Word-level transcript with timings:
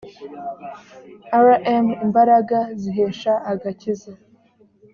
rm 1.45 1.85
imbaraga 2.05 2.57
zihesha 2.81 3.33
agakiza 3.51 4.11